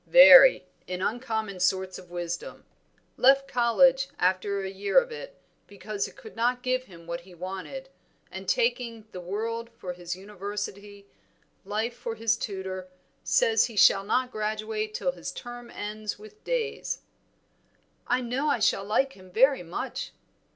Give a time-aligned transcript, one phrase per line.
[0.07, 2.65] "Very, in uncommon sorts of wisdom;
[3.17, 7.35] left college after a year of it, because it could not give him what he
[7.35, 7.87] wanted,
[8.31, 11.05] and taking the world for his university,
[11.65, 12.87] life for his tutor,
[13.23, 17.01] says he shall not graduate till his term ends with days."
[18.07, 20.13] "I know I shall like him very much."